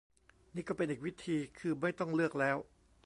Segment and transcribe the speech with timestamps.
[0.55, 2.57] นี่ก็เป็นอีกวิธี คือไม่ต้องเลือกแล้ว